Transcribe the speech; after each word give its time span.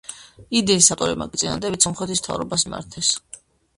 იდეის 0.59 0.87
ავტორებმა 0.95 1.27
კი 1.33 1.41
წინადადებით 1.43 1.87
სომხეთის 1.87 2.25
მთავრობას 2.25 2.67
მიმართეს. 2.69 3.13